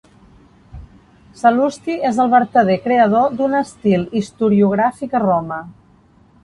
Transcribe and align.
Sal·lusti 1.41 1.97
és 2.11 2.17
el 2.25 2.31
vertader 2.33 2.79
creador 2.87 3.37
d'un 3.41 3.57
estil 3.63 4.09
historiogràfic 4.23 5.19
a 5.21 5.25
Roma. 5.31 5.63